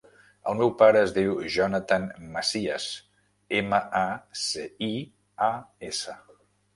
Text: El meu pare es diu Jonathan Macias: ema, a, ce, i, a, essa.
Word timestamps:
El 0.51 0.55
meu 0.59 0.69
pare 0.77 1.01
es 1.07 1.11
diu 1.17 1.33
Jonathan 1.55 2.07
Macias: 2.37 2.87
ema, 3.59 3.81
a, 3.99 4.01
ce, 4.45 4.65
i, 4.89 4.89
a, 5.49 5.51
essa. 5.91 6.17